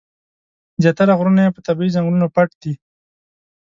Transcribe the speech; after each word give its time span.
زیاتره 0.83 1.13
غرونه 1.19 1.41
یې 1.45 1.53
په 1.55 1.61
طبیعي 1.67 1.93
ځنګلونو 1.95 2.27
پټ 2.35 2.49
دي. 2.61 2.73